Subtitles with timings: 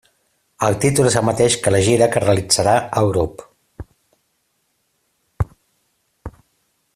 [0.67, 3.45] El títol és el mateix que la gira que realitzarà el grup.